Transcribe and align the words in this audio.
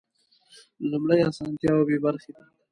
له 0.79 0.85
لومړیو 0.91 1.27
اسانتیاوو 1.31 1.87
بې 1.89 1.97
برخې 2.05 2.29
دي. 2.35 2.43